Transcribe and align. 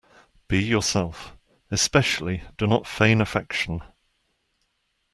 Be 0.47 0.57
yourself. 0.57 1.37
Especially 1.69 2.41
do 2.57 2.65
not 2.65 2.87
feign 2.87 3.21
affection. 3.21 3.81